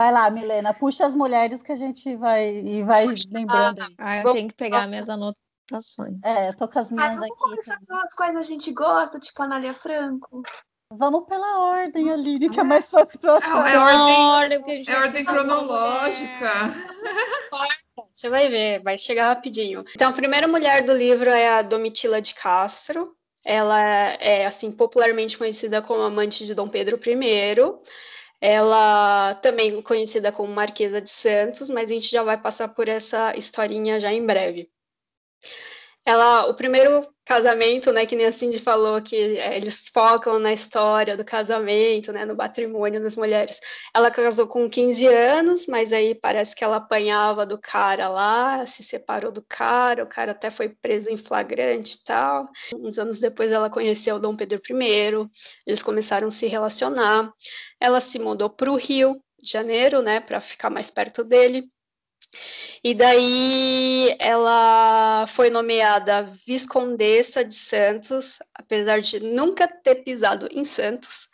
[0.00, 3.84] Vai lá, Milena, puxa as mulheres que a gente vai e vai lembrando.
[3.98, 6.20] Ah, eu tenho que pegar minhas anotações.
[6.22, 7.36] É, tô com as minhas Ah, vamos aqui.
[7.36, 10.42] começar pelas quais a gente gosta, tipo Anália Franco.
[10.92, 13.70] Vamos pela ordem, Aline, que é mais fácil pra É, achar.
[13.72, 16.74] é ordem, Ordem, gente é ordem cronológica.
[18.14, 19.84] Você vai ver, vai chegar rapidinho.
[19.96, 23.16] Então, a primeira mulher do livro é a Domitila de Castro.
[23.44, 27.56] Ela é, assim, popularmente conhecida como amante de Dom Pedro I.
[28.40, 33.32] Ela também conhecida como Marquesa de Santos, mas a gente já vai passar por essa
[33.36, 34.70] historinha já em breve.
[36.08, 40.54] Ela, o primeiro casamento, né, que nem a Cindy falou, que é, eles focam na
[40.54, 43.60] história do casamento, né, no patrimônio das mulheres.
[43.94, 48.82] Ela casou com 15 anos, mas aí parece que ela apanhava do cara lá, se
[48.82, 52.48] separou do cara, o cara até foi preso em flagrante e tal.
[52.74, 55.28] Uns anos depois ela conheceu Dom Pedro I,
[55.66, 57.30] eles começaram a se relacionar.
[57.78, 61.70] Ela se mudou para o Rio de Janeiro, né, para ficar mais perto dele.
[62.82, 71.28] E daí ela foi nomeada Viscondessa de Santos, apesar de nunca ter pisado em Santos.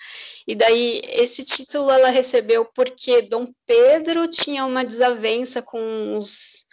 [0.47, 6.65] E daí esse título ela recebeu porque Dom Pedro tinha uma desavença com os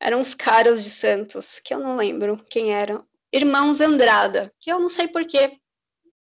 [0.00, 4.78] eram os caras de Santos, que eu não lembro quem eram, irmãos Andrada, que eu
[4.78, 5.58] não sei porquê,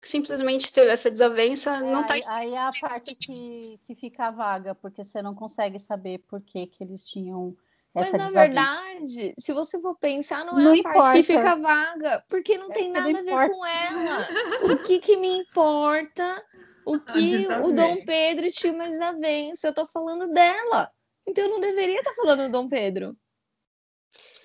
[0.02, 4.74] simplesmente teve essa desavença, não tá aí, aí é a parte que, que fica vaga,
[4.74, 7.56] porque você não consegue saber por que, que eles tinham
[7.94, 11.50] Mas na verdade, se você for pensar, não é Não a parte que importa.
[11.50, 13.48] fica vaga, porque não tem É, não nada a ver importa.
[13.54, 14.28] com ela.
[14.72, 16.44] O que que me importa?
[16.84, 18.04] O que o Dom.
[18.04, 19.68] Pedro tinha uma desavença?
[19.68, 20.90] Eu tô falando dela.
[21.26, 23.16] Então eu não deveria estar falando do Dom Pedro.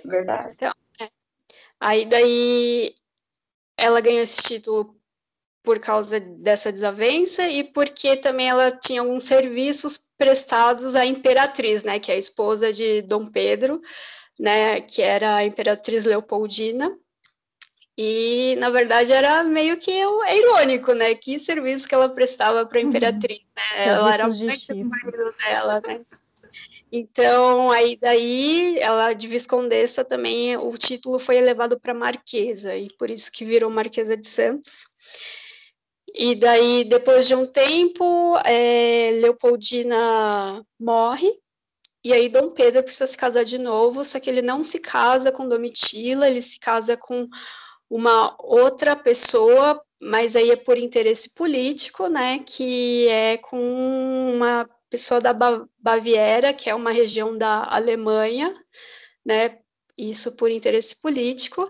[0.06, 0.56] Verdade.
[1.80, 2.96] Aí daí
[3.78, 4.97] ela ganhou esse título
[5.68, 12.00] por causa dessa desavença e porque também ela tinha alguns serviços prestados à imperatriz, né,
[12.00, 13.82] que é a esposa de Dom Pedro,
[14.40, 16.98] né, que era a imperatriz Leopoldina.
[17.98, 22.66] E na verdade era meio que o- é irônico, né, que serviço que ela prestava
[22.66, 23.84] para a imperatriz, né?
[23.90, 26.00] Ela era muito marido dela, né?
[26.90, 33.10] Então, aí daí, ela de Viscondessa também, o título foi elevado para Marquesa, e por
[33.10, 34.88] isso que virou Marquesa de Santos.
[36.18, 41.32] E daí, depois de um tempo, eh, Leopoldina morre,
[42.04, 45.32] e aí Dom Pedro precisa se casar de novo, só que ele não se casa
[45.32, 47.28] com Domitila, ele se casa com
[47.90, 55.22] uma outra pessoa, mas aí é por interesse político, né, que é com uma pessoa
[55.22, 58.56] da Ba- Baviera, que é uma região da Alemanha,
[59.26, 59.60] né,
[59.98, 61.70] isso por interesse político,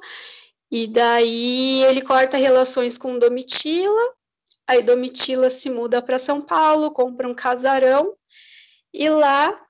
[0.72, 4.17] e daí ele corta relações com Domitila,
[4.68, 8.16] aí Domitila se muda para São Paulo, compra um casarão,
[8.94, 9.66] e lá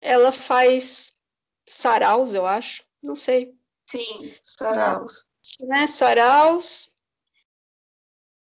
[0.00, 1.12] ela faz
[1.66, 3.54] saraus, eu acho, não sei,
[3.90, 5.24] Sim, Saraus.
[5.60, 6.90] né, saraus,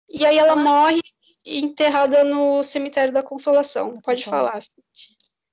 [0.09, 1.01] e aí ela morre
[1.45, 4.01] enterrada no cemitério da Consolação.
[4.01, 4.63] Pode falar.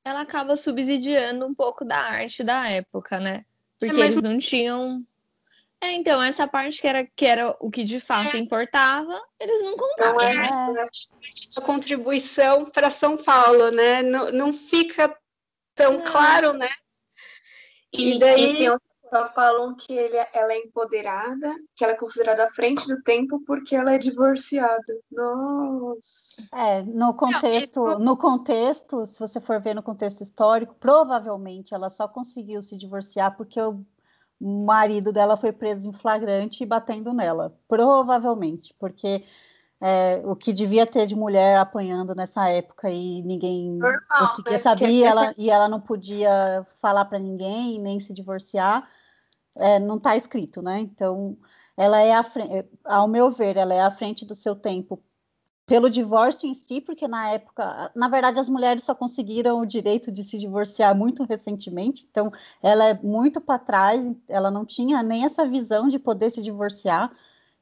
[0.04, 3.46] Ela acaba subsidiando um pouco da arte da época, né?
[3.80, 5.06] Porque mas eles não tinham.
[5.84, 9.76] É, então, essa parte que era, que era o que de fato importava, eles não
[9.76, 10.14] contavam.
[10.14, 10.88] Não é, né?
[11.58, 14.04] A contribuição para São Paulo, né?
[14.04, 15.16] Não, não fica
[15.74, 16.06] tão Não.
[16.06, 16.70] claro, né?
[17.92, 22.46] E, E daí- e só falam que ele, ela é empoderada, que ela é considerada
[22.46, 24.82] à frente do tempo porque ela é divorciada.
[25.12, 26.48] Nossa.
[26.54, 32.08] É, no contexto, no contexto, se você for ver no contexto histórico, provavelmente ela só
[32.08, 33.84] conseguiu se divorciar porque o
[34.42, 37.56] marido dela foi preso em flagrante e batendo nela.
[37.68, 39.24] Provavelmente, porque
[39.80, 44.58] é, o que devia ter de mulher apanhando nessa época e ninguém Normal, conseguia né?
[44.58, 48.88] saber e ela, e ela não podia falar para ninguém nem se divorciar,
[49.56, 50.80] é, não está escrito, né?
[50.80, 51.38] Então,
[51.78, 55.04] ela é à frente, ao meu ver, ela é à frente do seu tempo
[55.72, 60.12] pelo divórcio em si, porque na época, na verdade, as mulheres só conseguiram o direito
[60.12, 62.30] de se divorciar muito recentemente, então
[62.62, 67.10] ela é muito para trás, ela não tinha nem essa visão de poder se divorciar,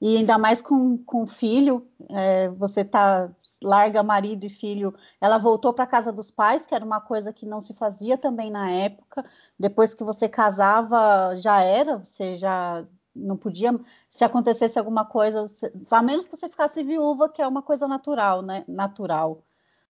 [0.02, 3.30] e ainda mais com, com filho, é, você tá
[3.62, 4.92] larga marido e filho,
[5.22, 8.50] ela voltou para casa dos pais, que era uma coisa que não se fazia também
[8.50, 9.24] na época,
[9.60, 12.84] depois que você casava, já era, você já
[13.16, 13.78] não podia,
[14.10, 15.46] se acontecesse alguma coisa,
[15.92, 18.64] a menos que você ficasse viúva, que é uma coisa natural, né?
[18.68, 19.44] Natural.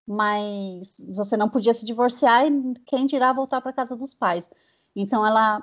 [0.07, 4.49] Mas você não podia se divorciar e quem dirá voltar para casa dos pais.
[4.95, 5.61] Então ela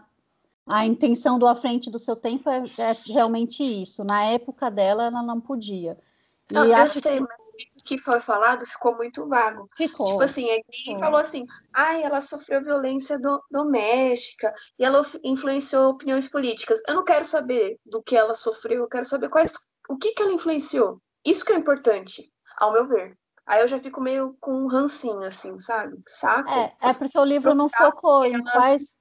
[0.66, 4.02] a intenção do à frente do seu tempo é, é realmente isso.
[4.02, 5.96] Na época dela, ela não podia.
[6.50, 7.26] E Não, eu acho sei, que
[7.86, 9.66] que foi falado ficou muito vago.
[9.76, 10.06] Ficou.
[10.06, 10.98] Tipo assim, é Ficou.
[10.98, 16.82] falou assim, ai, ela sofreu violência do- doméstica e ela influenciou opiniões políticas.
[16.86, 19.52] Eu não quero saber do que ela sofreu, eu quero saber quais,
[19.88, 21.00] o que que ela influenciou.
[21.24, 23.16] Isso que é importante, ao meu ver.
[23.46, 25.96] Aí eu já fico meio com um rancinho, assim, sabe?
[26.08, 26.50] Saco.
[26.50, 28.98] É, é porque o livro não focou em quais,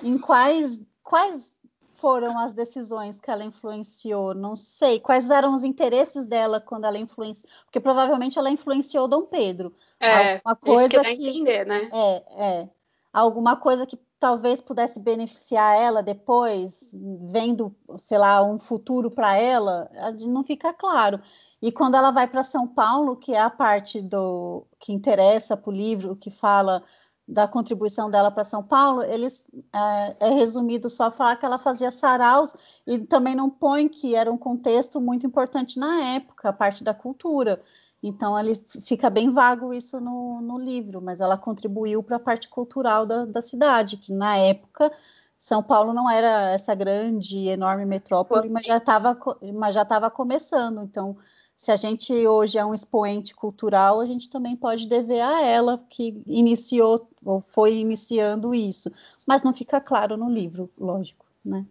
[0.00, 1.52] em quais, quais
[2.00, 4.34] foram as decisões que ela influenciou.
[4.34, 9.22] Não sei quais eram os interesses dela quando ela influenciou, porque provavelmente ela influenciou Dom
[9.22, 9.74] Pedro.
[10.00, 11.90] É, Alguma isso que coisa dá a que entender, né?
[11.92, 12.68] é, é
[13.12, 16.90] alguma coisa que talvez pudesse beneficiar ela depois,
[17.30, 19.90] vendo, sei lá, um futuro para ela,
[20.26, 21.20] não fica claro.
[21.60, 25.70] E quando ela vai para São Paulo, que é a parte do que interessa para
[25.70, 26.82] o livro, que fala
[27.30, 31.90] da contribuição dela para São Paulo, eles é, é resumido só falar que ela fazia
[31.90, 32.54] saraus
[32.86, 36.92] e também não põe que era um contexto muito importante na época, a parte da
[36.92, 37.60] cultura.
[38.02, 42.48] Então, ele fica bem vago isso no, no livro, mas ela contribuiu para a parte
[42.48, 44.90] cultural da, da cidade, que na época
[45.38, 49.16] São Paulo não era essa grande, enorme metrópole, mas já estava
[49.54, 50.82] mas já estava começando.
[50.82, 51.16] Então,
[51.60, 55.84] se a gente hoje é um expoente cultural, a gente também pode dever a ela
[55.90, 58.90] que iniciou ou foi iniciando isso,
[59.26, 61.66] mas não fica claro no livro, lógico, né?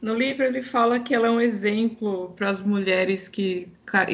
[0.00, 3.68] No livro ele fala que ela é um exemplo para as mulheres que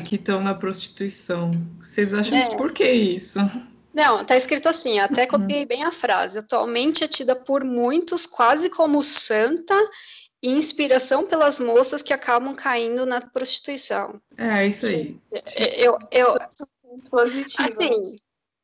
[0.05, 1.53] que estão na prostituição.
[1.81, 2.49] Vocês acham É.
[2.49, 3.39] que por que isso?
[3.95, 6.41] Não, tá escrito assim, até copiei bem a frase.
[6.41, 9.77] Atualmente é tida por muitos quase como santa
[10.43, 14.21] e inspiração pelas moças que acabam caindo na prostituição.
[14.37, 15.19] É isso aí.
[15.77, 16.37] Eu, eu,
[17.11, 17.69] Positivo.
[17.69, 18.17] assim,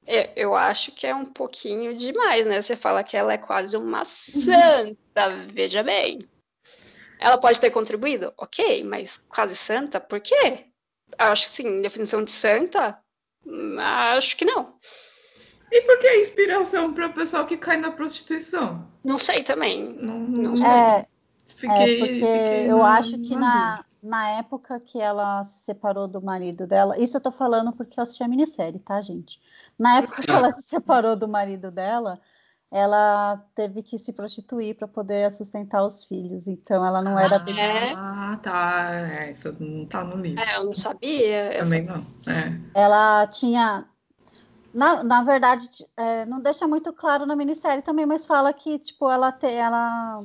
[0.07, 2.61] eu, eu acho que é um pouquinho demais, né?
[2.61, 6.29] Você fala que ela é quase uma santa, veja bem.
[7.19, 8.33] Ela pode ter contribuído?
[8.37, 10.01] Ok, mas quase santa?
[10.01, 10.67] Por quê?
[11.19, 12.99] Acho que sim, definição de santa?
[13.79, 14.79] Acho que não.
[15.71, 18.87] E por que a inspiração para o pessoal que cai na prostituição?
[19.03, 19.83] Não sei também.
[19.83, 20.67] Não, Não não sei.
[20.67, 21.07] É,
[21.55, 26.07] fiquei, é porque fiquei eu na- acho que na na, época que ela se separou
[26.07, 29.41] do marido dela, isso eu tô falando porque eu assisti a minissérie, tá, gente?
[29.79, 32.21] Na época que ela se separou do marido dela,
[32.71, 37.59] ela teve que se prostituir para poder sustentar os filhos, então ela não era bem.
[37.59, 37.93] É.
[37.97, 38.91] Ah, tá.
[38.93, 40.43] É, isso não tá no livro.
[40.43, 41.55] É, eu não sabia.
[41.55, 41.99] Eu- Também não.
[42.27, 42.61] É.
[42.75, 43.87] Ela tinha.
[44.75, 49.09] Na, na verdade, é, não deixa muito claro na minissérie também, mas fala que tipo,
[49.09, 50.25] ela, te, ela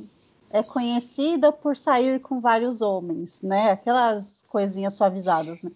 [0.49, 3.71] é conhecida por sair com vários homens, né?
[3.71, 5.71] Aquelas coisinhas suavizadas, né?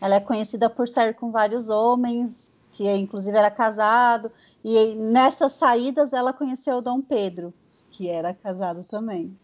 [0.00, 4.30] Ela é conhecida por sair com vários homens, que inclusive era casado,
[4.64, 7.52] e nessas saídas ela conheceu o Dom Pedro,
[7.90, 9.36] que era casado também.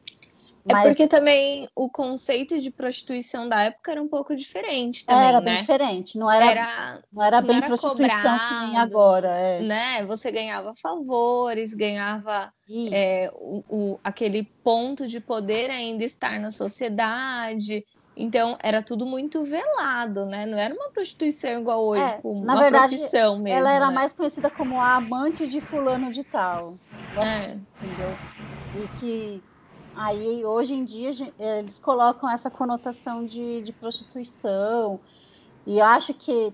[0.66, 5.28] É Mas porque também o conceito de prostituição da época era um pouco diferente também,
[5.28, 5.60] era bem né?
[5.60, 9.28] diferente, não era, Era, não era não bem era prostituição que nem cobrado, agora.
[9.28, 9.60] É.
[9.60, 10.06] né?
[10.06, 12.50] Você ganhava favores, ganhava
[12.90, 17.84] é, o, o- aquele ponto de poder ainda estar na sociedade.
[18.16, 20.46] Então, era tudo muito velado, né?
[20.46, 23.58] Não era uma prostituição igual hoje, É, tipo, na uma verdade, profissão mesmo.
[23.58, 23.94] Ela era né?
[23.94, 26.78] mais conhecida como a amante de fulano de tal.
[27.20, 27.54] É.
[27.82, 28.08] Entendeu?
[28.72, 29.42] E que
[29.94, 35.00] aí hoje em dia gen- eles colocam essa conotação de, de prostituição.
[35.66, 36.52] E acho que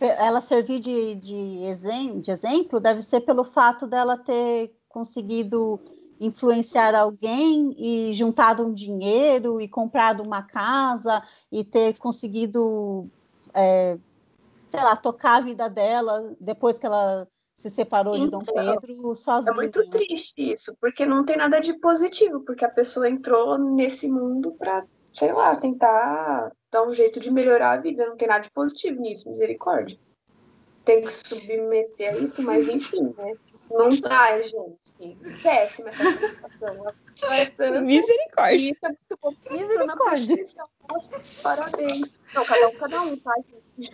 [0.00, 1.56] ela servir de, de,
[2.20, 5.80] de exemplo deve ser pelo fato dela ter conseguido
[6.20, 13.10] influenciar alguém e juntado um dinheiro e comprado uma casa e ter conseguido,
[13.54, 13.98] é,
[14.68, 17.28] sei lá, tocar a vida dela depois que ela
[17.62, 19.52] se separou de Dom Então, Pedro sozinha.
[19.52, 24.08] É muito triste isso, porque não tem nada de positivo, porque a pessoa entrou nesse
[24.08, 28.04] mundo pra, sei lá, tentar dar um jeito de melhorar a vida.
[28.06, 29.96] Não tem nada de positivo nisso, misericórdia.
[30.84, 33.34] Tem que submeter a isso, mas enfim, né?
[33.72, 35.18] Não dá, gente.
[35.42, 36.88] Péssima essa situação.
[36.88, 38.70] A pessoa é santa, Misericórdia.
[38.70, 40.44] isso é Misericórdia.
[41.42, 42.10] parabéns.
[42.34, 43.34] Não, cada um, cada um, tá?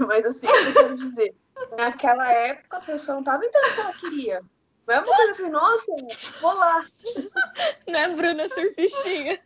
[0.06, 1.34] Mas assim, eu quero dizer.
[1.76, 4.42] Naquela época, a pessoa não tava entrando o que ela queria.
[4.86, 5.92] Não é uma coisa assim, nossa,
[6.40, 6.86] vou lá.
[7.86, 9.38] Né, Bruna Surfistinha?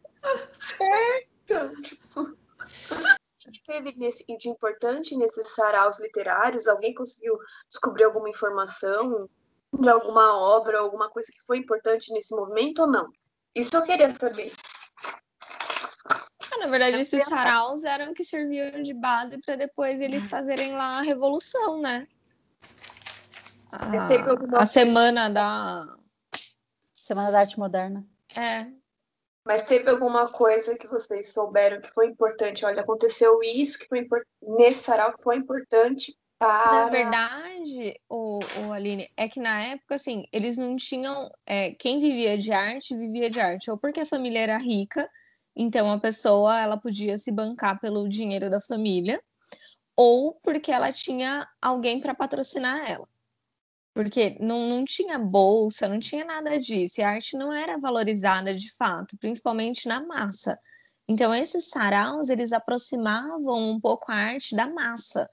[1.45, 2.37] Então, tipo,
[3.67, 6.69] teve nesse, de importante nesses saraus literários?
[6.69, 7.37] Alguém conseguiu
[7.69, 9.29] descobrir alguma informação
[9.73, 13.11] de alguma obra, alguma coisa que foi importante nesse movimento ou não?
[13.55, 14.53] Isso eu queria saber.
[16.07, 20.99] Ah, na verdade, esses saraus eram que serviam de base para depois eles fazerem lá
[20.99, 22.07] a revolução, né?
[23.71, 25.97] A, a semana da.
[26.95, 28.07] Semana da Arte Moderna.
[28.35, 28.67] É,
[29.45, 32.65] Mas teve alguma coisa que vocês souberam que foi importante?
[32.65, 38.73] Olha, aconteceu isso que foi impor- nesse sarau que foi importante Na verdade, o, o
[38.73, 41.31] Aline, é que na época, assim, eles não tinham.
[41.47, 43.71] É, quem vivia de arte, vivia de arte.
[43.71, 45.09] Ou porque a família era rica,
[45.55, 49.23] então a pessoa ela podia se bancar pelo dinheiro da família,
[49.97, 53.09] ou porque ela tinha alguém para patrocinar ela.
[53.95, 57.01] Porque não, não tinha bolsa, não tinha nada disso.
[57.01, 60.59] E a arte não era valorizada de fato, principalmente na massa.
[61.07, 65.29] Então, esses saraus, eles aproximavam um pouco a arte da massa.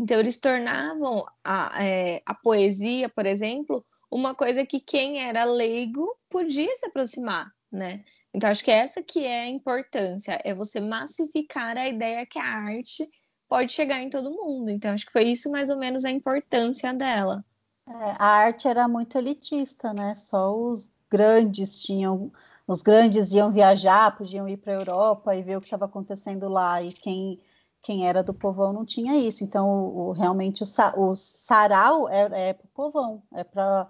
[0.00, 6.16] Então, eles tornavam a, é, a poesia, por exemplo, uma coisa que quem era leigo
[6.30, 8.02] podia se aproximar, né?
[8.32, 12.44] Então, acho que essa que é a importância, é você massificar a ideia que a
[12.44, 13.06] arte
[13.46, 14.70] pode chegar em todo mundo.
[14.70, 17.44] Então, acho que foi isso mais ou menos a importância dela.
[17.86, 20.14] É, a arte era muito elitista, né?
[20.14, 22.32] Só os grandes tinham,
[22.66, 26.48] os grandes iam viajar, podiam ir para a Europa e ver o que estava acontecendo
[26.48, 27.38] lá, e quem
[27.82, 29.44] quem era do povão não tinha isso.
[29.44, 30.66] Então, o, o realmente, o,
[31.00, 33.88] o, sarau é, é para o povão, é para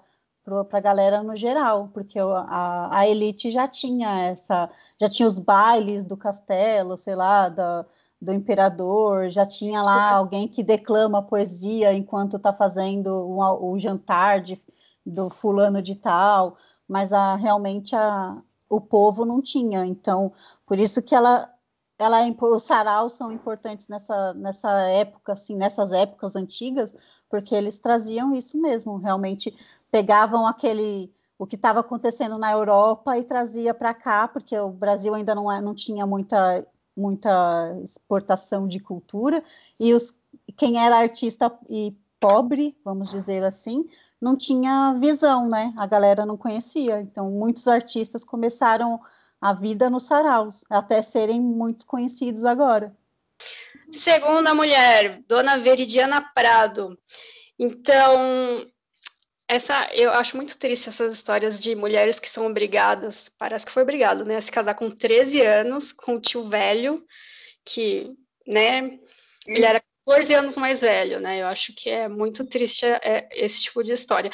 [0.73, 6.05] a galera no geral, porque a, a elite já tinha essa, já tinha os bailes
[6.05, 7.85] do castelo, sei lá, da,
[8.21, 14.41] do imperador, já tinha lá alguém que declama poesia enquanto está fazendo o, o jantar
[14.41, 14.61] de,
[15.05, 16.57] do fulano de tal,
[16.87, 18.37] mas a, realmente a,
[18.69, 19.85] o povo não tinha.
[19.85, 20.33] Então,
[20.67, 21.51] por isso que ela
[22.01, 26.97] ela é os saraus são importantes nessa, nessa época, assim, nessas épocas antigas,
[27.29, 29.55] porque eles traziam isso mesmo, realmente
[29.91, 35.15] pegavam aquele o que estava acontecendo na Europa e trazia para cá, porque o Brasil
[35.15, 39.43] ainda não, é, não tinha muita, muita exportação de cultura,
[39.79, 40.15] e os,
[40.57, 43.87] quem era artista e pobre, vamos dizer assim,
[44.21, 45.73] não tinha visão, né?
[45.79, 47.01] A galera não conhecia.
[47.01, 49.01] Então, muitos artistas começaram
[49.41, 52.95] a vida nos saraus, até serem muito conhecidos agora.
[53.93, 56.99] Segunda mulher, Dona Veridiana Prado.
[57.59, 58.67] Então,
[59.49, 63.83] essa eu acho muito triste essas histórias de mulheres que são obrigadas, parece que foi
[63.83, 67.05] obrigado, né, a se casar com 13 anos com o tio velho,
[67.65, 68.11] que,
[68.47, 68.99] né,
[69.47, 71.41] ele era 14 anos mais velho, né?
[71.43, 74.31] Eu acho que é muito triste é, esse tipo de história.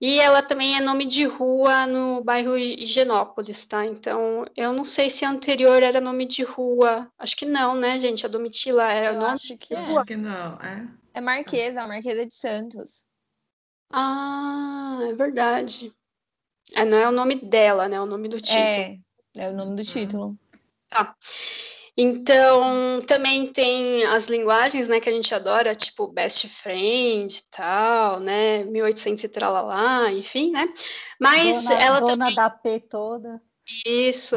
[0.00, 3.84] E ela também é nome de rua no bairro Higienópolis, tá?
[3.84, 7.12] Então, eu não sei se a anterior era nome de rua.
[7.18, 8.24] Acho que não, né, gente?
[8.24, 9.78] A Domitila era eu nome acho que é.
[9.78, 10.88] Acho que não, é.
[11.12, 13.04] É Marquesa, a Marquesa de Santos.
[13.92, 15.92] Ah, é verdade.
[16.74, 17.96] É, não é o nome dela, né?
[17.96, 18.58] É o nome do título.
[18.58, 18.98] É,
[19.36, 20.38] é o nome do título.
[20.88, 21.14] Tá.
[21.96, 28.20] Então, também tem as linguagens, né, que a gente adora, tipo best friend e tal,
[28.20, 30.68] né, 1800 e tralalá, enfim, né,
[31.18, 32.34] mas dona, ela dona também...
[32.34, 33.42] da P toda.
[33.86, 34.36] Isso,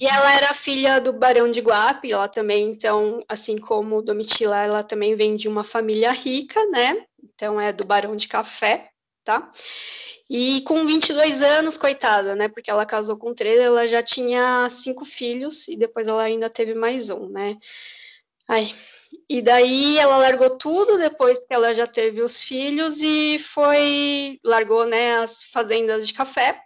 [0.00, 4.82] e ela era filha do Barão de Guape, ela também, então, assim como Domitila, ela
[4.82, 8.90] também vem de uma família rica, né, então é do Barão de Café,
[9.24, 9.52] tá,
[10.28, 12.48] e com 22 anos, coitada, né?
[12.48, 16.74] Porque ela casou com 13, ela já tinha cinco filhos e depois ela ainda teve
[16.74, 17.56] mais um, né?
[18.48, 18.74] Ai.
[19.28, 24.84] E daí ela largou tudo depois que ela já teve os filhos e foi largou,
[24.84, 26.60] né, as fazendas de café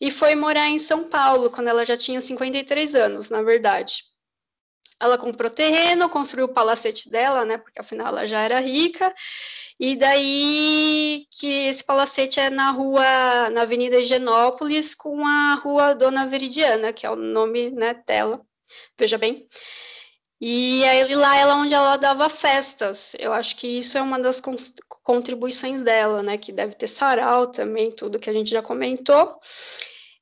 [0.00, 4.02] e foi morar em São Paulo quando ela já tinha 53 anos, na verdade.
[5.00, 7.58] Ela comprou terreno, construiu o palacete dela, né?
[7.58, 9.14] Porque afinal ela já era rica
[9.78, 16.26] e daí que esse palacete é na rua, na Avenida Higienópolis, com a rua Dona
[16.26, 18.40] Veridiana, que é o nome né, dela,
[18.98, 19.48] veja bem.
[20.40, 23.14] E aí lá é onde ela dava festas.
[23.18, 24.40] Eu acho que isso é uma das
[25.02, 26.36] contribuições dela, né?
[26.38, 29.38] Que deve ter sarau também, tudo que a gente já comentou.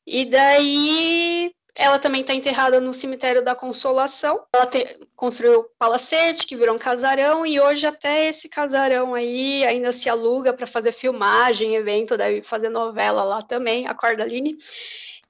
[0.06, 4.44] E daí ela também está enterrada no cemitério da Consolação.
[4.52, 9.92] Ela te, construiu palacete, que virou um casarão, e hoje até esse casarão aí ainda
[9.92, 14.58] se aluga para fazer filmagem, evento, deve fazer novela lá também, a Cordaline.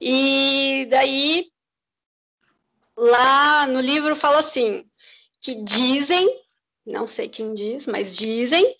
[0.01, 1.49] E daí,
[2.97, 4.85] lá no livro fala assim,
[5.39, 6.27] que dizem,
[6.85, 8.75] não sei quem diz, mas dizem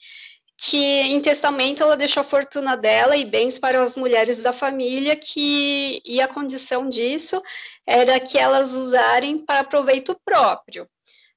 [0.66, 5.14] que em testamento ela deixou a fortuna dela e bens para as mulheres da família,
[5.14, 7.44] que e a condição disso
[7.86, 10.90] era que elas usarem para proveito próprio.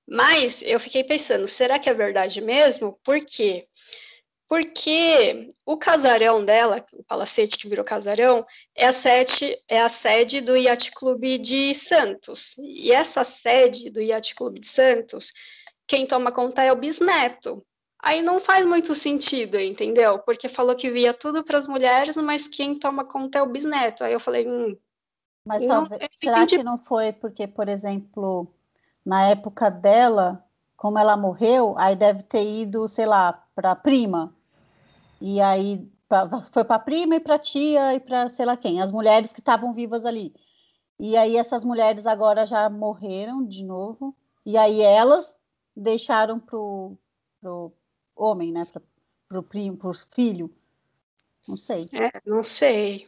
[0.06, 3.00] Mas eu fiquei pensando, será que é verdade mesmo?
[3.02, 3.66] Por quê?
[4.49, 10.40] Porque o casarão dela, o palacete que virou casarão, é a sede, é a sede
[10.40, 12.54] do Yacht Clube de Santos.
[12.59, 15.33] E essa sede do Yacht Clube de Santos,
[15.85, 17.66] quem toma conta é o bisneto.
[18.06, 20.20] Aí não faz muito sentido, entendeu?
[20.20, 24.04] Porque falou que via tudo para as mulheres, mas quem toma conta é o bisneto.
[24.04, 24.76] Aí eu falei, hum.
[25.44, 26.58] Mas não, talvez, será entendi.
[26.58, 28.46] que não foi porque, por exemplo,
[29.04, 30.46] na época dela,
[30.76, 34.32] como ela morreu, aí deve ter ido, sei lá, para prima.
[35.20, 35.90] E aí
[36.52, 39.75] foi para prima e para tia e para sei lá quem, as mulheres que estavam
[39.75, 40.32] vivas ali.
[40.96, 44.16] E aí essas mulheres agora já morreram de novo.
[44.44, 45.36] E aí elas
[45.75, 46.96] deixaram pro,
[47.40, 47.72] pro
[48.16, 48.64] homem, né?
[48.64, 48.82] Pro,
[49.28, 50.50] pro primo, pro filho.
[51.46, 51.88] Não sei.
[51.92, 53.06] É, não sei.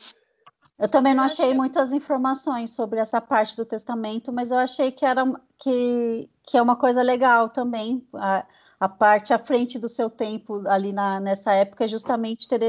[0.79, 5.05] Eu também não achei muitas informações sobre essa parte do testamento, mas eu achei que
[5.05, 5.25] era
[5.59, 8.07] que, que é uma coisa legal também.
[8.15, 8.47] A,
[8.79, 12.61] a parte à frente do seu tempo ali na, nessa época é justamente ter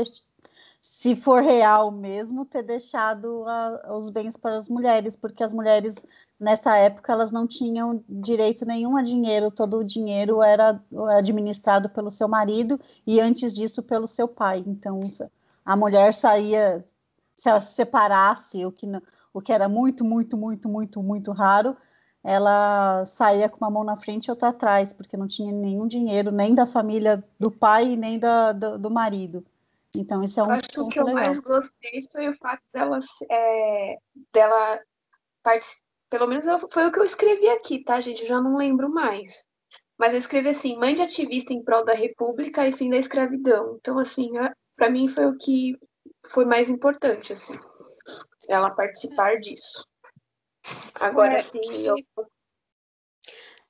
[0.82, 5.96] se for real mesmo, ter deixado a, os bens para as mulheres, porque as mulheres
[6.40, 10.82] nessa época elas não tinham direito nenhum a dinheiro, todo o dinheiro era
[11.18, 14.64] administrado pelo seu marido e antes disso pelo seu pai.
[14.66, 15.00] Então
[15.66, 16.86] a mulher saía
[17.36, 18.86] se ela se separasse, o que,
[19.34, 21.76] o que era muito, muito, muito, muito, muito raro,
[22.24, 26.32] ela saía com uma mão na frente e outra atrás, porque não tinha nenhum dinheiro,
[26.32, 29.46] nem da família do pai, nem da, do, do marido.
[29.96, 31.24] Então, isso é um Acho que o que eu legal.
[31.24, 33.00] mais gostei foi o fato dela,
[33.32, 33.98] é,
[34.34, 34.80] dela
[36.10, 38.24] pelo menos eu, foi o que eu escrevi aqui, tá, gente?
[38.24, 39.44] Eu já não lembro mais.
[39.98, 43.78] Mas eu escrevi assim, mãe de ativista em prol da república e fim da escravidão.
[43.80, 44.32] Então, assim,
[44.76, 45.78] para mim foi o que
[46.28, 47.58] foi mais importante, assim,
[48.48, 49.86] ela participar disso.
[50.96, 51.96] Agora, é, sim, eu...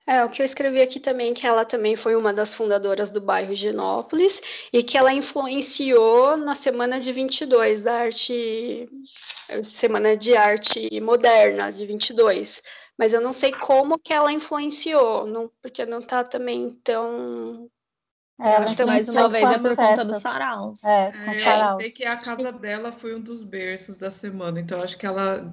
[0.10, 3.22] É, o que eu escrevi aqui também, que ela também foi uma das fundadoras do
[3.22, 4.42] bairro Genópolis
[4.74, 8.90] e que ela influenciou na Semana de 22 da arte,
[9.64, 12.60] Semana de Arte Moderna de 22.
[12.98, 17.70] Mas eu não sei como que ela influenciou, não, porque não está também tão
[18.42, 20.84] é, ela que mais uma vez é por conta dos saraus.
[20.86, 21.84] É, com é, saraus.
[21.94, 25.48] que a casa dela foi um dos berços da semana, então acho que ela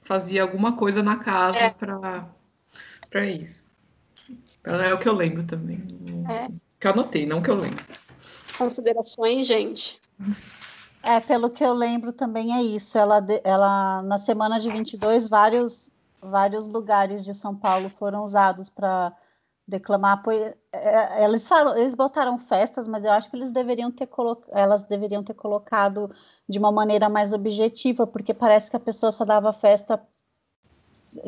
[0.00, 1.70] fazia alguma coisa na casa é.
[1.70, 3.70] para isso.
[4.64, 5.82] É o que eu lembro também.
[6.28, 6.48] É.
[6.78, 7.84] Que eu anotei, não que eu lembro.
[8.56, 10.00] Considerações, gente.
[11.04, 12.96] É, pelo que eu lembro também é isso.
[12.96, 19.12] Ela, ela na semana de 22, vários, vários lugares de São Paulo foram usados para
[19.66, 20.56] declamar poesia.
[20.72, 24.44] É, eles falam, eles botaram festas, mas eu acho que eles deveriam ter colo...
[24.50, 26.08] elas deveriam ter colocado
[26.48, 30.00] de uma maneira mais objetiva, porque parece que a pessoa só dava festa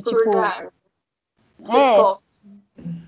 [0.04, 0.36] tipo
[1.74, 1.96] é,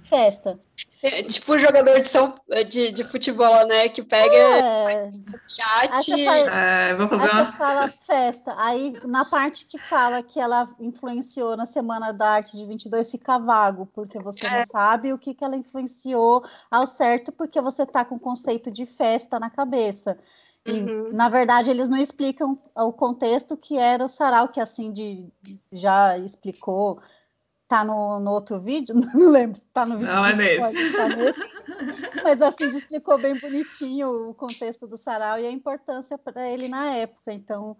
[0.08, 0.58] festa.
[1.02, 2.34] É, tipo o jogador de, São,
[2.68, 3.88] de, de futebol, né?
[3.88, 5.10] Que pega é.
[5.58, 6.26] iate.
[6.26, 7.52] É, vou fazer uma...
[7.52, 8.54] fala festa.
[8.56, 13.38] Aí, na parte que fala que ela influenciou na Semana da Arte de 22, fica
[13.38, 14.58] vago, porque você é.
[14.58, 18.70] não sabe o que, que ela influenciou ao certo, porque você tá com o conceito
[18.70, 20.18] de festa na cabeça.
[20.66, 21.12] E, uhum.
[21.12, 25.28] na verdade, eles não explicam o contexto que era o sarau, que assim de,
[25.72, 27.00] já explicou
[27.68, 30.12] tá no, no outro vídeo, não lembro, tá no vídeo.
[30.12, 30.92] Não, é nesse.
[30.92, 31.40] Tá nesse.
[32.22, 36.94] Mas assim, explicou bem bonitinho o contexto do sarau e a importância para ele na
[36.94, 37.32] época.
[37.32, 37.76] Então,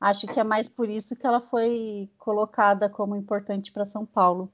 [0.00, 4.52] acho que é mais por isso que ela foi colocada como importante para São Paulo.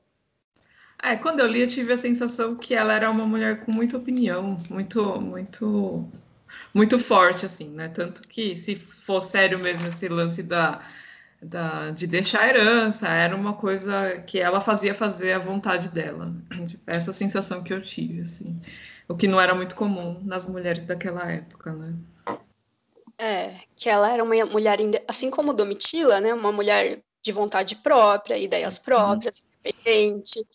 [1.03, 3.97] É, quando eu li, eu tive a sensação que ela era uma mulher com muita
[3.97, 6.09] opinião, muito, muito,
[6.73, 7.89] muito forte, assim, né?
[7.89, 10.81] Tanto que, se for sério mesmo esse lance da,
[11.43, 16.33] da, de deixar a herança, era uma coisa que ela fazia fazer à vontade dela.
[16.87, 18.61] Essa sensação que eu tive, assim.
[19.09, 21.95] O que não era muito comum nas mulheres daquela época, né?
[23.19, 24.79] É, que ela era uma mulher,
[25.09, 26.33] assim como Domitila, né?
[26.33, 28.85] Uma mulher de vontade própria, ideias uhum.
[28.85, 30.47] próprias, independente,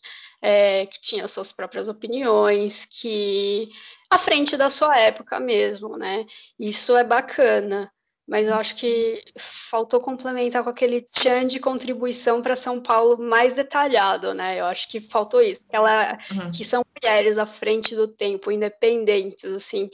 [0.41, 3.69] é, que tinha suas próprias opiniões, que
[4.09, 6.25] à frente da sua época mesmo, né?
[6.57, 7.91] Isso é bacana
[8.27, 13.53] mas eu acho que faltou complementar com aquele tchan de contribuição para São Paulo mais
[13.53, 14.59] detalhado, né?
[14.59, 16.51] Eu acho que faltou isso, que, ela, uhum.
[16.51, 19.89] que são mulheres à frente do tempo, independentes, assim,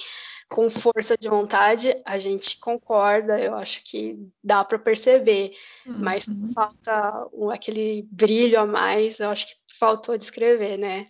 [0.49, 5.51] com força de vontade, a gente concorda, eu acho que dá para perceber,
[5.85, 5.95] uhum.
[5.99, 11.07] mas falta um, aquele brilho a mais, eu acho que faltou descrever, né?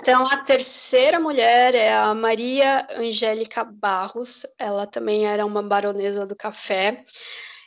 [0.00, 4.46] Então, a terceira mulher é a Maria Angélica Barros.
[4.58, 7.04] Ela também era uma baronesa do café.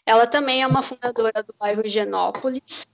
[0.04, 2.88] Ela também é uma fundadora do bairro Genópolis.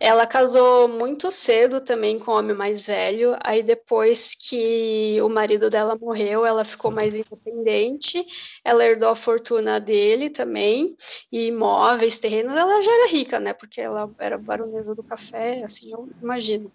[0.00, 3.36] Ela casou muito cedo também com um homem mais velho.
[3.44, 8.26] Aí, depois que o marido dela morreu, ela ficou mais independente.
[8.64, 10.96] Ela herdou a fortuna dele também,
[11.30, 12.56] e imóveis, terrenos.
[12.56, 13.54] Ela já era rica, né?
[13.54, 16.72] Porque ela era baronesa do café, assim, eu imagino.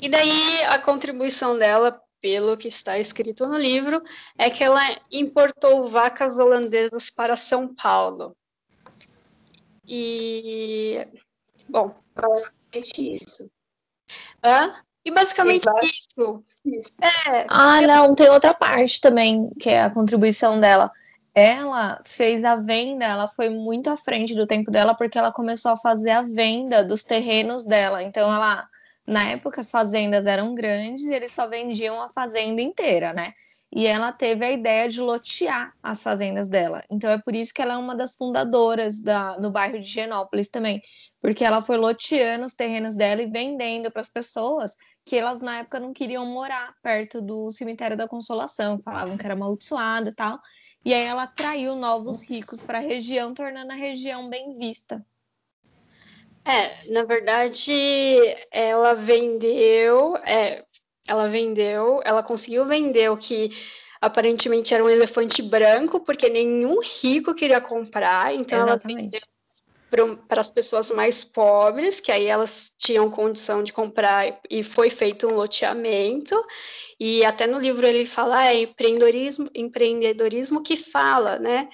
[0.00, 4.02] E daí a contribuição dela, pelo que está escrito no livro,
[4.38, 4.80] é que ela
[5.10, 8.36] importou vacas holandesas para São Paulo.
[9.86, 11.06] E
[11.68, 13.50] bom, basicamente isso.
[14.42, 14.74] Hã?
[15.04, 15.86] E basicamente Exato.
[15.86, 16.44] isso.
[16.64, 16.92] Isso.
[17.02, 20.90] É, Ah, não, tem outra parte também, que é a contribuição dela.
[21.34, 25.72] Ela fez a venda, ela foi muito à frente do tempo dela, porque ela começou
[25.72, 28.02] a fazer a venda dos terrenos dela.
[28.02, 28.66] Então, ela,
[29.06, 33.34] na época, as fazendas eram grandes e eles só vendiam a fazenda inteira, né?
[33.70, 36.84] E ela teve a ideia de lotear as fazendas dela.
[36.88, 40.48] Então, é por isso que ela é uma das fundadoras da, no bairro de Genópolis
[40.48, 40.80] também.
[41.20, 45.58] Porque ela foi loteando os terrenos dela e vendendo para as pessoas que elas na
[45.58, 50.40] época não queriam morar perto do cemitério da Consolação, falavam que era amaldiçoado e tal.
[50.84, 55.04] E aí ela atraiu novos ricos para a região, tornando a região bem vista.
[56.46, 57.72] É, na verdade,
[58.50, 60.62] ela vendeu, é,
[61.08, 63.50] ela vendeu, ela conseguiu vender o que
[64.00, 69.18] aparentemente era um elefante branco, porque nenhum rico queria comprar, então ela vendeu
[69.90, 70.26] Exatamente.
[70.28, 75.26] para as pessoas mais pobres, que aí elas tinham condição de comprar e foi feito
[75.26, 76.38] um loteamento.
[77.00, 81.70] E até no livro ele fala, é empreendedorismo, empreendedorismo que fala, né?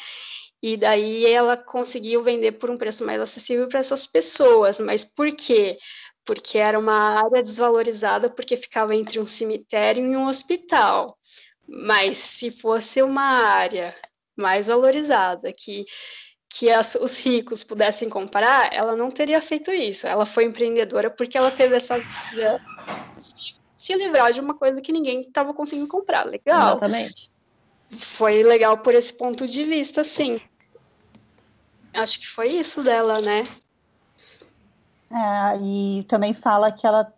[0.62, 4.79] E daí ela conseguiu vender por um preço mais acessível para essas pessoas.
[4.79, 5.79] Mas por quê?
[6.25, 11.18] Porque era uma área desvalorizada, porque ficava entre um cemitério e um hospital.
[11.66, 13.94] Mas se fosse uma área
[14.37, 15.87] mais valorizada, que
[16.53, 20.05] que as, os ricos pudessem comprar, ela não teria feito isso.
[20.05, 22.59] Ela foi empreendedora porque ela teve essa visão
[23.16, 26.27] de se livrar de uma coisa que ninguém estava conseguindo comprar.
[26.27, 26.73] Legal.
[26.73, 27.31] Exatamente.
[27.99, 30.40] Foi legal por esse ponto de vista, sim.
[31.94, 33.44] Acho que foi isso dela, né?
[35.11, 37.12] É, e também fala que ela,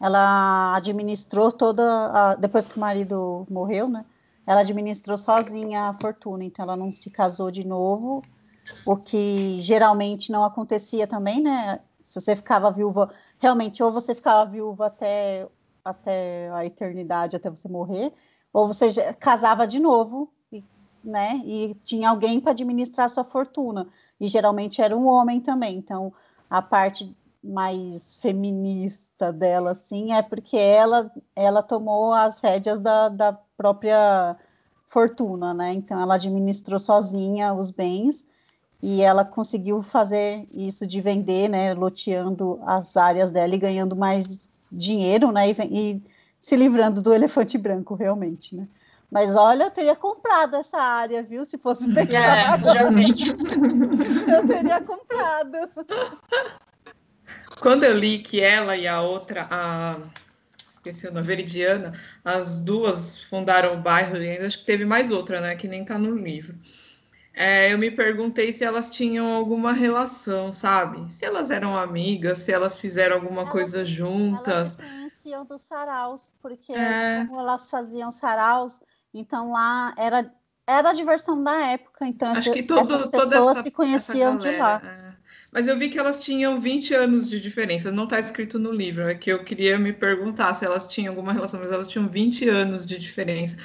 [0.00, 1.82] ela administrou toda.
[1.82, 4.04] A, depois que o marido morreu, né?
[4.46, 8.22] Ela administrou sozinha a fortuna, então ela não se casou de novo,
[8.84, 11.80] o que geralmente não acontecia também, né?
[12.02, 15.48] Se você ficava viúva, realmente, ou você ficava viúva até,
[15.82, 18.12] até a eternidade, até você morrer,
[18.52, 20.30] ou você casava de novo,
[21.04, 21.40] né?
[21.44, 23.86] E tinha alguém para administrar sua fortuna.
[24.20, 25.76] E geralmente era um homem também.
[25.76, 26.12] Então,
[26.48, 33.32] a parte mais feminista dela, assim, é porque ela, ela tomou as rédeas da, da
[33.56, 34.36] própria
[34.88, 35.72] fortuna, né?
[35.74, 38.24] Então, ela administrou sozinha os bens
[38.82, 41.74] e ela conseguiu fazer isso de vender, né?
[41.74, 44.40] Loteando as áreas dela e ganhando mais
[44.70, 45.50] dinheiro, né?
[45.50, 46.02] E, e
[46.38, 48.68] se livrando do elefante branco, realmente, né?
[49.14, 51.44] Mas olha, eu teria comprado essa área, viu?
[51.44, 53.14] Se fosse É, pecado, já vi.
[54.28, 55.56] eu teria comprado.
[57.60, 59.96] Quando eu li que ela e a outra, a
[60.58, 61.92] esqueci o nome, Veridiana,
[62.24, 65.54] as duas fundaram o bairro e ainda acho que teve mais outra, né?
[65.54, 66.56] Que nem tá no livro.
[67.32, 71.10] É, eu me perguntei se elas tinham alguma relação, sabe?
[71.12, 74.68] Se elas eram amigas, se elas fizeram alguma Elas- coisa Elas juntas.
[74.70, 77.24] se conheciam dos saraus, porque É.
[77.26, 78.80] como elas faziam saraus,
[79.14, 80.32] então lá era,
[80.66, 84.36] era a diversão da época, então Acho essa- que todo, essas pessoas essa, se conheciam
[84.36, 84.80] essa de lá.
[84.80, 85.24] galera, é.
[85.52, 87.92] Mas eu vi que elas tinham 20 anos de diferença.
[87.92, 89.08] Não está escrito no livro.
[89.08, 92.48] É que eu queria me perguntar se elas tinham alguma relação, mas elas tinham 20
[92.48, 93.56] anos de diferença.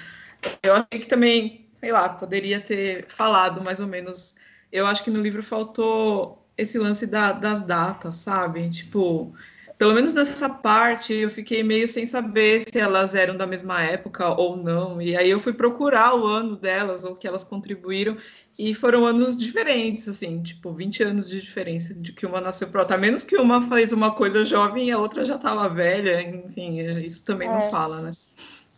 [0.63, 4.35] Eu achei que também, sei lá, poderia ter falado mais ou menos.
[4.71, 8.69] Eu acho que no livro faltou esse lance da- das datas, sabe?
[8.69, 9.33] Tipo,
[9.79, 14.27] pelo menos nessa parte eu fiquei meio sem saber se elas eram da mesma época
[14.39, 15.01] ou não.
[15.01, 18.17] E aí eu fui procurar o ano delas, ou que elas contribuíram.
[18.57, 22.93] E foram anos diferentes, assim, tipo, 20 anos de diferença de que uma nasceu pronta.
[22.93, 26.77] A menos que uma fez uma coisa jovem e a outra já estava velha, enfim,
[27.05, 27.71] isso também não É.
[27.71, 28.09] fala, né?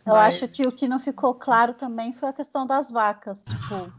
[0.06, 3.42] Eu Mas- acho que o que não ficou claro também foi a questão das vacas,
[3.42, 3.92] tipo.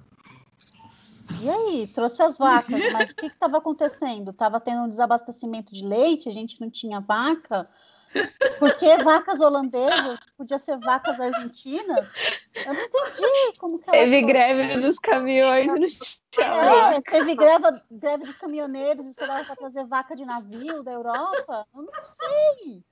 [1.41, 4.31] E aí, trouxe as vacas, mas o que estava acontecendo?
[4.31, 7.67] Estava tendo um desabastecimento de leite, a gente não tinha vaca.
[8.59, 10.19] Por que vacas holandesas?
[10.37, 12.07] Podia ser vacas argentinas?
[12.65, 14.27] Eu não entendi como que Teve foi.
[14.31, 16.43] greve dos caminhões no chão.
[16.93, 21.65] É, teve greve, greve dos caminhoneiros, isso dava para trazer vaca de navio da Europa?
[21.73, 22.83] Eu não sei.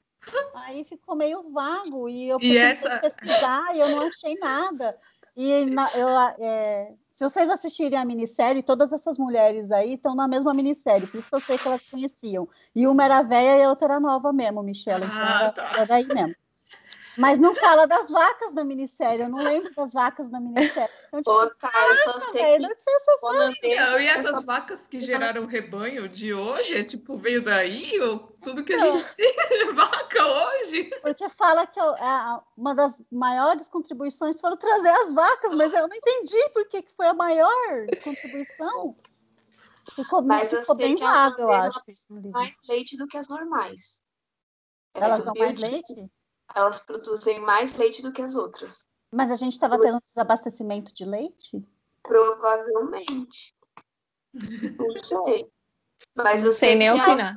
[0.55, 4.97] Aí ficou meio vago e eu tentei essa- pesquisar e eu não achei nada.
[5.35, 10.27] E na- eu, é, se vocês assistirem a minissérie, todas essas mulheres aí estão na
[10.27, 12.49] mesma minissérie, por isso que eu sei que elas se conheciam.
[12.75, 15.05] E uma era velha e a outra era nova mesmo, Michelle.
[15.05, 15.71] Então Ah, era, tá.
[15.75, 16.35] era daí mesmo.
[17.17, 20.89] Mas não fala das vacas na minissérie, eu não lembro das vacas na minissérie.
[21.07, 24.09] Então, tipo, Ô, tá, eu só sei velho, que não sei essas Não, e é
[24.09, 27.99] essas vacas que geraram o rebanho de hoje, é tipo, veio daí?
[28.01, 28.97] Ou tudo que a Não.
[28.97, 30.83] gente tem de vaca hoje?
[31.01, 35.87] Porque fala que eu- a- uma das maiores contribuições foram trazer as vacas, mas eu
[35.87, 38.95] não entendi por que, foi a maior contribuição.
[39.95, 41.81] Ficou, Mas eu ficou sei bem vago, eu acho.
[42.31, 44.01] Mais leite do que as normais.
[44.93, 46.09] Elas dão mais leite?
[46.55, 48.85] Elas produzem mais leite do que as outras.
[49.11, 51.63] Mas a gente estava tendo desabastecimento de leite?
[52.01, 53.53] Provavelmente.
[54.33, 55.51] Não sei.
[56.15, 57.35] Mas eu Não sei nem que opinar.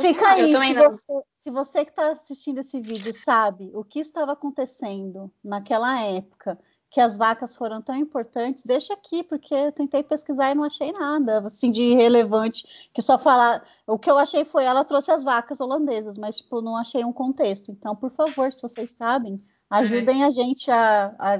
[0.00, 4.32] Fica aí, se você, se você que está assistindo esse vídeo sabe o que estava
[4.32, 6.58] acontecendo naquela época,
[6.90, 10.90] que as vacas foram tão importantes, deixa aqui, porque eu tentei pesquisar e não achei
[10.92, 13.62] nada assim de relevante, que só falar.
[13.86, 17.12] O que eu achei foi ela trouxe as vacas holandesas, mas tipo, não achei um
[17.12, 17.70] contexto.
[17.70, 21.34] Então, por favor, se vocês sabem, ajudem a gente a, a,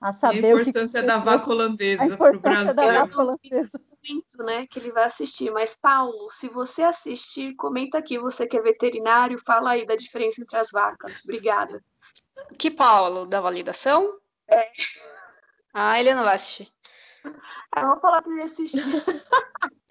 [0.00, 1.24] a E a saber o que importância da aconteceu.
[1.24, 2.92] vaca holandesa para o importância da Brasil.
[2.92, 3.80] vaca holandesa.
[4.08, 5.50] muito, né, que ele vai assistir.
[5.50, 10.40] Mas, Paulo, se você assistir, comenta aqui, você que é veterinário, fala aí da diferença
[10.42, 11.20] entre as vacas.
[11.24, 11.82] Obrigada.
[12.58, 14.18] Que Paulo, da validação?
[14.48, 14.70] É.
[15.72, 16.72] Ah, ele não vai assistir.
[17.72, 18.80] Ah, vamos falar para ele assistir.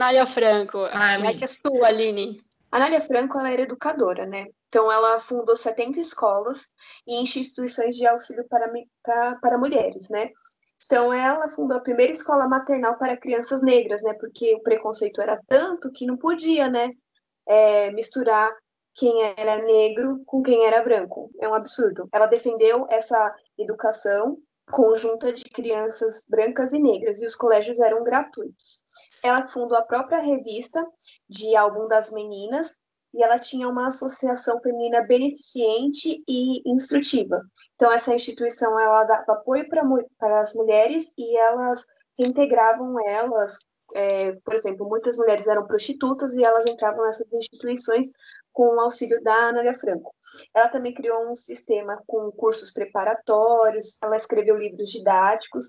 [0.00, 2.42] Nália Franco, Ah, como é que é sua, Aline?
[2.72, 4.46] A Nália Franco, ela era educadora, né?
[4.68, 6.70] Então, ela fundou 70 escolas
[7.06, 10.30] e instituições de auxílio para, para, para mulheres, né?
[10.86, 14.14] Então, ela fundou a primeira escola maternal para crianças negras, né?
[14.14, 16.92] Porque o preconceito era tanto que não podia, né?
[17.50, 18.50] é, misturar
[18.94, 21.30] quem era negro com quem era branco.
[21.40, 22.08] É um absurdo.
[22.12, 24.36] Ela defendeu essa educação
[24.70, 28.82] conjunta de crianças brancas e negras e os colégios eram gratuitos.
[29.22, 30.84] Ela fundou a própria revista
[31.28, 32.68] de álbum das meninas
[33.12, 37.42] e ela tinha uma associação feminina beneficente e instrutiva.
[37.74, 39.82] Então essa instituição ela dava apoio para
[40.18, 41.84] para as mulheres e elas
[42.18, 43.56] integravam elas,
[43.94, 48.08] é, por exemplo, muitas mulheres eram prostitutas e elas entravam nessas instituições
[48.52, 50.14] com o auxílio da Anália Franco.
[50.54, 55.66] Ela também criou um sistema com cursos preparatórios, ela escreveu livros didáticos,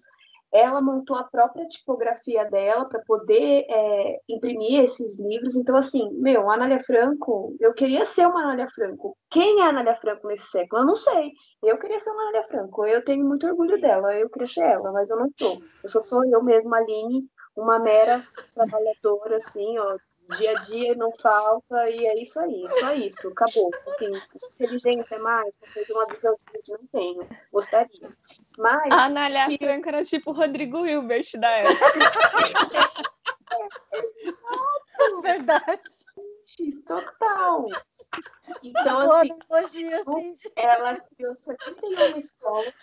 [0.51, 5.55] ela montou a própria tipografia dela para poder é, imprimir esses livros.
[5.55, 9.17] Então, assim, meu, a Anália Franco, eu queria ser uma Anália Franco.
[9.29, 10.81] Quem é a Anália Franco nesse século?
[10.81, 11.31] Eu não sei.
[11.63, 12.85] Eu queria ser uma Anália Franco.
[12.85, 14.13] Eu tenho muito orgulho dela.
[14.13, 15.61] Eu queria ser ela, mas eu não sou.
[15.83, 17.23] Eu só sou eu mesma, Aline,
[17.55, 18.21] uma mera
[18.53, 19.97] trabalhadora, assim, ó.
[20.37, 23.69] Dia a dia não falta, e é isso aí, só isso, acabou.
[23.87, 24.11] Assim,
[24.53, 28.09] inteligente é mais, porque uma visão que eu não tenho, gostaria.
[28.57, 31.85] Mas A Anália que- Franco era tipo o Rodrigo Hilbert da época.
[35.21, 35.81] Verdade.
[36.85, 37.65] Total.
[38.61, 39.21] Então, Boa
[39.59, 39.89] assim,
[40.55, 42.73] ela criou 71 escolas,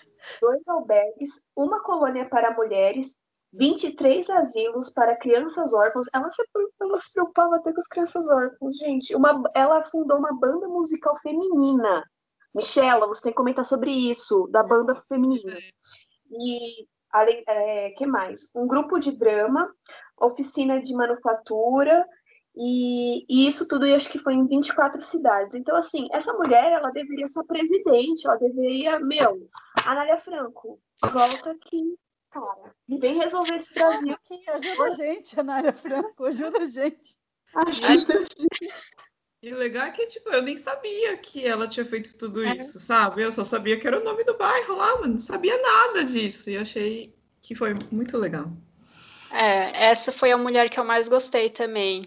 [0.41, 3.15] dois albergues, uma colônia para mulheres,
[3.59, 6.07] 23 asilos para crianças órfãs.
[6.15, 6.43] Ela se,
[6.81, 9.15] ela se preocupava até com as crianças órfãs, gente.
[9.15, 12.05] Uma, ela fundou uma banda musical feminina.
[12.55, 15.59] Michela, você tem que comentar sobre isso, da banda feminina.
[16.31, 18.49] E, além, é, que mais?
[18.55, 19.69] Um grupo de drama,
[20.21, 22.07] oficina de manufatura,
[22.57, 25.55] e, e isso tudo eu acho que foi em 24 cidades.
[25.55, 29.49] Então, assim, essa mulher, ela deveria ser presidente, ela deveria, meu,
[29.85, 30.81] Anália Franco,
[31.13, 31.97] volta aqui,
[32.31, 32.75] cara.
[32.89, 34.13] Vem resolver esse Brasil.
[34.13, 37.17] Aqui, ajuda a gente, Anália Franco, ajuda a gente.
[37.55, 38.27] Ajuda.
[39.43, 42.55] E o legal é que, tipo, eu nem sabia que ela tinha feito tudo É.
[42.57, 43.23] isso, sabe?
[43.23, 46.51] Eu só sabia que era o nome do bairro lá, mas não sabia nada disso.
[46.51, 48.51] E achei que foi muito legal.
[49.31, 52.07] É, essa foi a mulher que eu mais gostei também.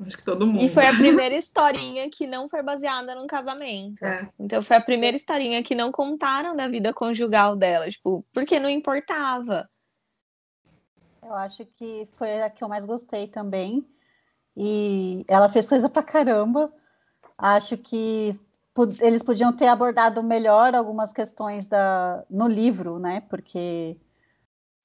[0.00, 0.62] Acho que todo mundo.
[0.62, 4.04] E foi a primeira historinha que não foi baseada num casamento.
[4.04, 4.28] É.
[4.38, 8.68] Então foi a primeira historinha que não contaram da vida conjugal dela, tipo, porque não
[8.68, 9.68] importava.
[11.22, 13.86] Eu acho que foi a que eu mais gostei também.
[14.56, 16.72] E ela fez coisa pra caramba.
[17.36, 18.38] Acho que
[19.00, 23.22] eles podiam ter abordado melhor algumas questões da, no livro, né?
[23.28, 23.96] Porque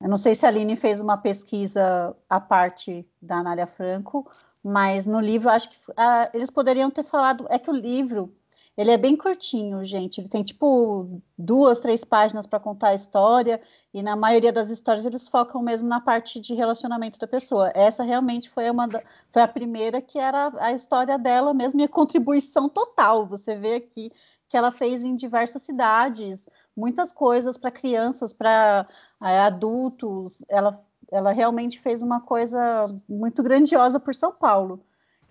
[0.02, 4.30] eu não sei se a Aline fez uma pesquisa à parte da Anália Franco,
[4.64, 7.46] mas no livro acho que ah, eles poderiam ter falado.
[7.50, 8.34] É que o livro
[8.76, 10.20] ele é bem curtinho, gente.
[10.20, 13.62] Ele tem tipo duas, três páginas para contar a história.
[13.94, 17.72] E na maioria das histórias eles focam mesmo na parte de relacionamento da pessoa.
[17.76, 21.84] Essa realmente foi uma da- foi a primeira que era a história dela mesmo e
[21.84, 23.28] a contribuição total.
[23.28, 24.12] Você vê aqui
[24.50, 28.88] que ela fez em diversas cidades, muitas coisas para crianças, para
[29.20, 30.44] adultos.
[30.50, 30.80] Ela,
[31.14, 34.84] ela realmente fez uma coisa muito grandiosa por São Paulo.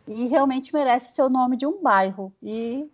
[0.06, 2.32] E realmente merece ser o nome de um bairro.
[2.40, 2.88] E,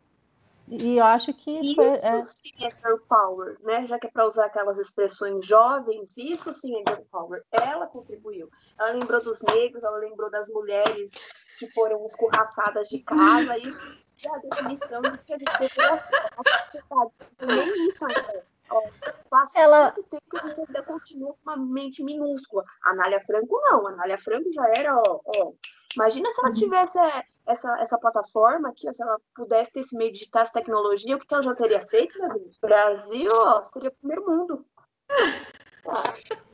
[0.67, 3.87] e eu acho que Isso foi, é, sim é girl power, né?
[3.87, 7.45] Já que é para usar aquelas expressões jovens, isso sim é girl power.
[7.53, 8.49] Ela contribuiu.
[8.79, 11.11] Ela lembrou dos negros, ela lembrou das mulheres
[11.59, 13.59] que foram escorraçadas de casa.
[13.59, 17.47] Isso é a definição de que a gente deveria ser.
[17.47, 18.45] Nem isso ainda.
[19.55, 22.65] Ela- tempo você ainda continua com uma mente minúscula.
[22.85, 23.87] A Anália Franco não.
[23.87, 25.53] A Anália Franco já era, ó, ó.
[25.97, 29.97] Imagina se ela tivesse é, essa, essa plataforma aqui, ó, se ela pudesse ter esse
[29.97, 32.19] meio digital, essa tecnologia, o que, que ela já teria feito?
[32.61, 34.67] Brasil, ó, seria o primeiro mundo.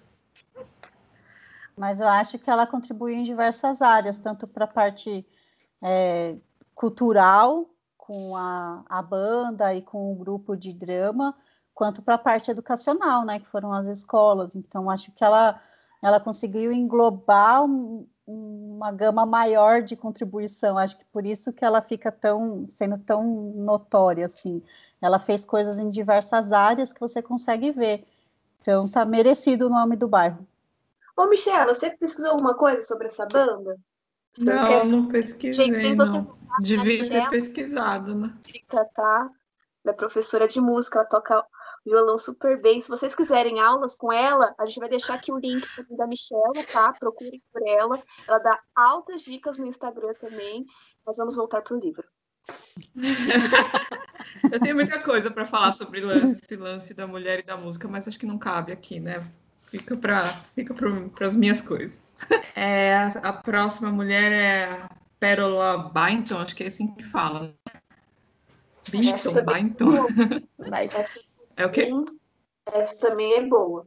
[1.77, 5.27] Mas eu acho que ela contribui em diversas áreas, tanto para a parte
[5.83, 6.37] é,
[6.73, 11.37] cultural, com a, a banda e com o grupo de drama,
[11.75, 14.55] quanto para a parte educacional, né, que foram as escolas.
[14.55, 15.61] Então, acho que ela,
[16.01, 20.79] ela conseguiu englobar um, uma gama maior de contribuição.
[20.79, 23.25] Acho que por isso que ela fica tão sendo tão
[23.57, 24.63] notória assim.
[25.03, 28.07] Ela fez coisas em diversas áreas que você consegue ver.
[28.61, 30.47] Então, tá merecido o nome do bairro.
[31.17, 33.77] Ô, Michelle, você pesquisou alguma coisa sobre essa banda?
[34.39, 36.37] Não, não pesquisei, Gente, não.
[36.61, 38.33] Devia ter pesquisado, né?
[38.95, 39.31] Tá?
[39.85, 41.45] Ela é professora de música, ela toca
[41.85, 42.81] violão super bem.
[42.81, 46.65] Se vocês quiserem aulas com ela, a gente vai deixar aqui o link da Michelle,
[46.73, 46.93] tá?
[46.93, 48.03] Procurem por ela.
[48.27, 50.65] Ela dá altas dicas no Instagram também.
[51.07, 52.05] Nós vamos voltar pro livro.
[54.53, 57.89] Eu tenho muita coisa para falar sobre lance, esse lance da mulher e da música,
[57.89, 59.27] mas acho que não cabe aqui, né?
[59.65, 62.01] Fica para fica para as minhas coisas.
[62.57, 67.41] É, a, próxima mulher é Pérola Bainton, acho que é assim que fala.
[67.41, 67.81] Né?
[68.91, 70.07] Binton, Bainton.
[71.57, 71.89] É o quê?
[72.73, 73.87] Essa também é boa.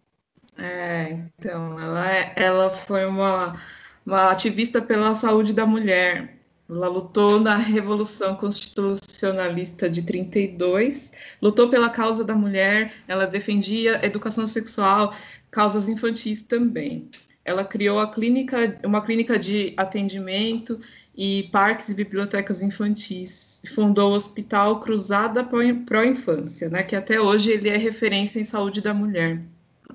[0.58, 3.60] É, então, ela, é, ela foi uma,
[4.06, 6.38] uma ativista pela saúde da mulher.
[6.70, 14.46] Ela lutou na Revolução Constitucionalista de 32, lutou pela causa da mulher, ela defendia educação
[14.46, 15.16] sexual,
[15.50, 17.10] causas infantis também.
[17.46, 20.82] Ela criou a clínica, uma clínica de atendimento
[21.18, 23.62] e parques e bibliotecas infantis.
[23.74, 28.82] Fundou o Hospital Cruzada Pro Infância, né, que até hoje ele é referência em saúde
[28.82, 29.42] da mulher.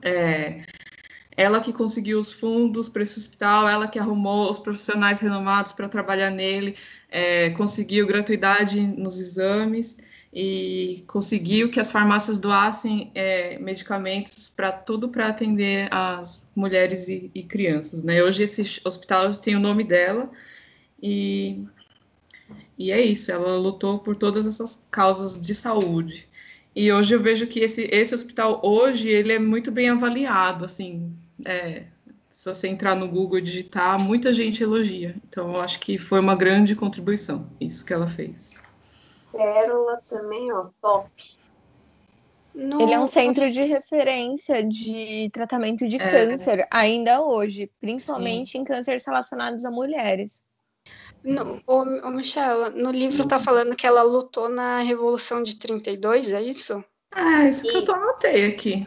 [0.03, 0.63] É,
[1.37, 5.89] ela que conseguiu os fundos para esse hospital, ela que arrumou os profissionais renomados para
[5.89, 6.77] trabalhar nele,
[7.09, 9.99] é, conseguiu gratuidade nos exames
[10.33, 17.31] e conseguiu que as farmácias doassem é, medicamentos para tudo para atender as mulheres e,
[17.35, 18.03] e crianças.
[18.03, 18.23] Né?
[18.23, 20.31] Hoje esse hospital tem o nome dela,
[21.03, 21.65] e,
[22.79, 26.29] e é isso, ela lutou por todas essas causas de saúde.
[26.75, 31.13] E hoje eu vejo que esse, esse hospital, hoje, ele é muito bem avaliado, assim,
[31.45, 31.85] é,
[32.31, 35.15] se você entrar no Google e digitar, muita gente elogia.
[35.29, 38.59] Então, eu acho que foi uma grande contribuição, isso que ela fez.
[39.31, 41.11] Pérola também, ó, top.
[42.55, 42.83] No...
[42.83, 46.11] Ele é um centro de referência de tratamento de é.
[46.11, 48.59] câncer ainda hoje, principalmente Sim.
[48.59, 50.43] em cânceres relacionados a mulheres.
[51.25, 56.33] No, o, o Michelle, no livro tá falando que ela lutou na Revolução de 32,
[56.33, 56.85] é isso?
[57.13, 58.87] Ah, isso que eu tô anotei aqui.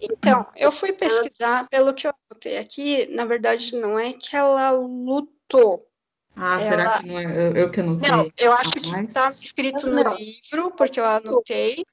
[0.00, 4.70] Então, eu fui pesquisar, pelo que eu anotei aqui, na verdade não é que ela
[4.72, 5.86] lutou.
[6.34, 6.60] Ah, ela...
[6.60, 8.10] será que não é eu, eu que anotei?
[8.10, 11.84] Não, eu acho que está escrito no livro, porque eu anotei,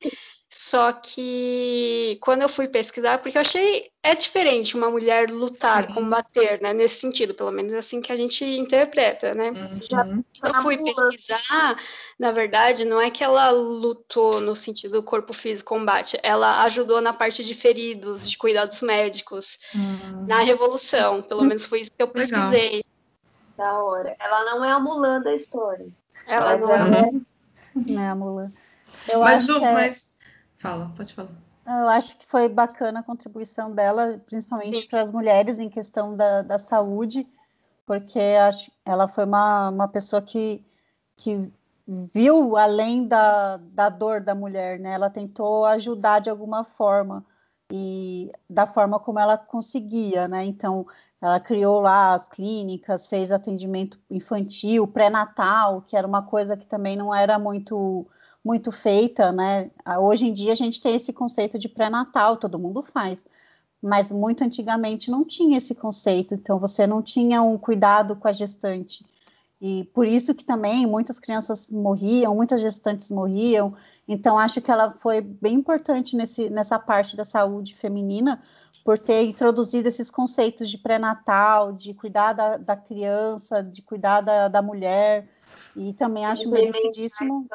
[0.55, 5.93] só que quando eu fui pesquisar, porque eu achei é diferente uma mulher lutar, Sim.
[5.95, 6.73] combater, né?
[6.73, 9.49] Nesse sentido, pelo menos assim que a gente interpreta, né?
[9.49, 9.79] Uhum.
[9.89, 10.03] Já,
[10.39, 11.75] quando eu fui pesquisar,
[12.19, 17.01] na verdade, não é que ela lutou no sentido do corpo físico combate, ela ajudou
[17.01, 20.27] na parte de feridos, de cuidados médicos, uhum.
[20.27, 21.23] na revolução.
[21.23, 22.69] Pelo menos foi isso que eu pesquisei.
[22.69, 22.83] Legal.
[23.57, 24.15] Da hora.
[24.19, 25.87] Ela não é a Mulan da história.
[26.27, 27.11] Ela não é.
[27.75, 28.51] Não é a Mulan.
[29.09, 29.73] Eu mas, acho é...
[29.73, 30.12] mas
[30.63, 31.29] Fala, pode falar.
[31.67, 36.41] Eu acho que foi bacana a contribuição dela, principalmente para as mulheres em questão da,
[36.41, 37.27] da saúde,
[37.85, 40.65] porque acho, ela foi uma, uma pessoa que,
[41.17, 41.51] que
[42.13, 44.93] viu além da, da dor da mulher, né?
[44.93, 47.25] Ela tentou ajudar de alguma forma
[47.69, 50.45] e da forma como ela conseguia, né?
[50.45, 50.87] Então,
[51.19, 56.95] ela criou lá as clínicas, fez atendimento infantil, pré-natal, que era uma coisa que também
[56.95, 58.07] não era muito
[58.43, 59.71] muito feita, né?
[59.85, 63.23] Ah, hoje em dia a gente tem esse conceito de pré-natal, todo mundo faz,
[63.81, 68.33] mas muito antigamente não tinha esse conceito, então você não tinha um cuidado com a
[68.33, 69.05] gestante.
[69.61, 73.73] E por isso que também muitas crianças morriam, muitas gestantes morriam.
[74.05, 78.41] Então acho que ela foi bem importante nesse, nessa parte da saúde feminina,
[78.83, 84.49] por ter introduzido esses conceitos de pré-natal, de cuidar da, da, criança, de cuidar da,
[84.49, 85.29] da mulher,
[85.75, 87.47] e também acho merecidíssimo.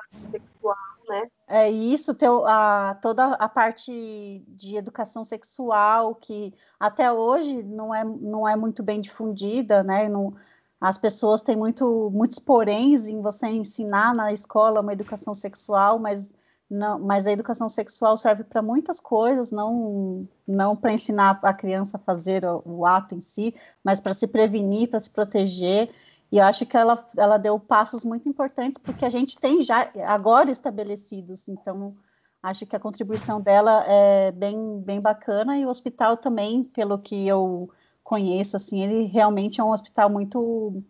[1.09, 1.27] Né?
[1.47, 8.05] É isso, ter a, toda a parte de educação sexual, que até hoje não é,
[8.05, 10.09] não é muito bem difundida, né?
[10.09, 10.35] Não,
[10.81, 16.33] as pessoas têm muito, muitos poréns em você ensinar na escola uma educação sexual, mas
[16.71, 21.97] não, mas a educação sexual serve para muitas coisas, não, não para ensinar a criança
[21.97, 25.91] a fazer o, o ato em si, mas para se prevenir, para se proteger.
[26.31, 29.91] E eu acho que ela, ela deu passos muito importantes, porque a gente tem já
[30.07, 31.97] agora estabelecidos, então
[32.43, 37.27] acho que a contribuição dela é bem, bem bacana, e o hospital também, pelo que
[37.27, 37.71] eu
[38.05, 40.83] conheço, assim, ele realmente é um hospital muito,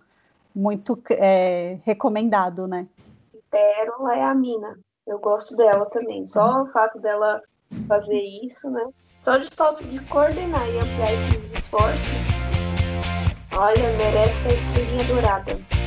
[0.54, 2.86] muito é, recomendado, né?
[3.50, 4.78] Pérola é a mina.
[5.06, 6.26] Eu gosto dela também.
[6.26, 7.42] Só o fato dela
[7.88, 8.86] fazer isso, né?
[9.20, 12.08] Só de falta de coordenar e ampliar esses esforços,
[13.58, 15.77] olha, merece a estrelinha dourada.